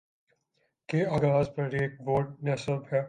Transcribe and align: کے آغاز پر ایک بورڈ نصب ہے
کے 0.89 1.05
آغاز 1.07 1.49
پر 1.55 1.73
ایک 1.73 2.01
بورڈ 2.01 2.43
نصب 2.43 2.93
ہے 2.93 2.99